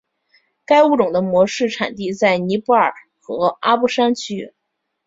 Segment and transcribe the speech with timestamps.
[0.65, 4.51] 该物种的模式产地在尼泊尔和阿波山区。